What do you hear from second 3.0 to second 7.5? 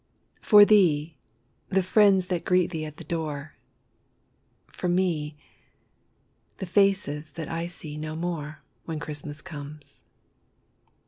door, For me, the faces